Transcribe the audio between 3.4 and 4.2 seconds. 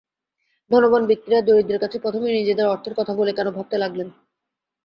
ভাবতে লাগলেন।